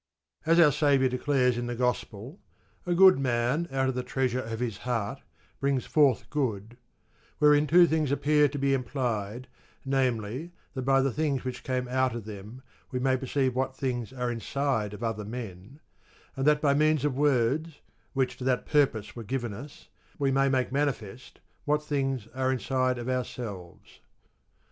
[0.47, 2.39] As our Saviour declares in the Gospel,
[2.87, 5.21] "A good man, out of the treasure of his heart,
[5.59, 6.77] brings forth good";
[7.37, 9.47] wherein two things appear to be implied,
[9.85, 14.11] namely that by the things which came out of them we may perceive what things
[14.11, 15.79] are inside of other men,
[16.35, 17.79] and that by means of words
[18.13, 19.87] (which to that purpose were given us)
[20.17, 23.99] we may make manifest what things are inside of our selves.